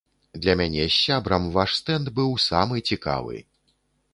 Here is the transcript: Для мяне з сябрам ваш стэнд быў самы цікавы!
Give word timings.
Для 0.43 0.53
мяне 0.61 0.79
з 0.83 0.95
сябрам 1.01 1.45
ваш 1.57 1.75
стэнд 1.81 2.07
быў 2.21 2.33
самы 2.49 2.85
цікавы! 2.93 3.37